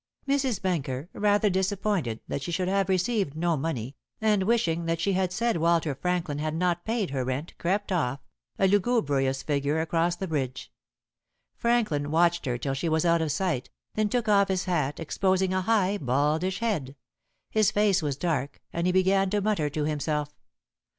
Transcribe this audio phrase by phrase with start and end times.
[0.27, 0.59] Mrs.
[0.59, 5.31] Benker, rather disappointed that she should have received no money, and wishing that she had
[5.31, 8.19] said Walter Franklin had not paid her rent, crept off,
[8.57, 10.71] a lugubrious figure, across the bridge.
[11.55, 15.53] Franklin watched her till she was out of sight, then took off his hat, exposing
[15.53, 16.95] a high, baldish head.
[17.51, 20.33] His face was dark, and he began to mutter to himself.